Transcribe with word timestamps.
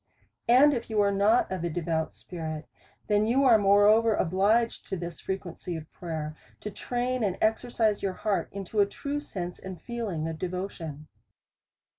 And 0.47 0.73
if 0.73 0.89
you 0.89 0.99
are 1.01 1.11
not 1.11 1.51
of 1.51 1.63
a 1.63 1.69
devout 1.69 2.11
spirit, 2.11 2.65
then 3.05 3.27
you 3.27 3.43
are 3.43 3.59
moreover 3.59 4.15
obliged 4.15 4.87
to 4.89 4.97
this 4.97 5.19
frequency 5.19 5.75
of 5.75 5.91
prayer, 5.93 6.35
to 6.61 6.71
train 6.71 7.23
and 7.23 7.37
exercise 7.39 8.01
your 8.01 8.13
heart 8.13 8.49
into 8.51 8.79
a 8.79 8.87
true 8.87 9.19
sense 9.19 9.59
and 9.59 9.79
feeling 9.79 10.27
of 10.27 10.39
devotion. 10.39 11.07